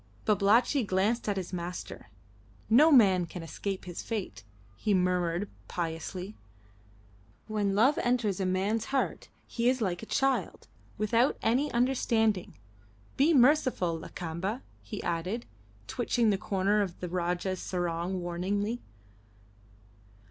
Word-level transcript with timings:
Babalatchi 0.25 0.83
glanced 0.83 1.29
at 1.29 1.37
his 1.37 1.53
master. 1.53 2.07
"No 2.71 2.91
man 2.91 3.27
can 3.27 3.43
escape 3.43 3.85
his 3.85 4.01
fate," 4.01 4.43
he 4.75 4.95
murmured 4.95 5.47
piously. 5.67 6.33
"When 7.45 7.75
love 7.75 7.99
enters 7.99 8.39
a 8.39 8.47
man's 8.47 8.85
heart 8.85 9.29
he 9.45 9.69
is 9.69 9.79
like 9.79 10.01
a 10.01 10.07
child 10.07 10.67
without 10.97 11.37
any 11.43 11.71
understanding. 11.71 12.57
Be 13.15 13.31
merciful, 13.35 13.95
Lakamba," 13.99 14.63
he 14.81 15.03
added, 15.03 15.45
twitching 15.85 16.31
the 16.31 16.37
corner 16.39 16.81
of 16.81 16.99
the 16.99 17.07
Rajah's 17.07 17.59
sarong 17.61 18.21
warningly. 18.21 18.81